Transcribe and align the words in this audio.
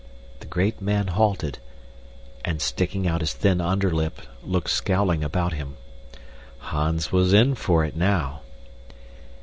The 0.39 0.47
great 0.47 0.81
man 0.81 1.09
halted 1.09 1.59
and, 2.43 2.59
sticking 2.59 3.07
out 3.07 3.21
his 3.21 3.33
thin 3.33 3.61
underlip, 3.61 4.23
looked 4.43 4.71
scowling 4.71 5.23
about 5.23 5.53
him. 5.53 5.77
Hans 6.57 7.11
was 7.11 7.33
in 7.33 7.53
for 7.53 7.85
it 7.85 7.95
now. 7.95 8.41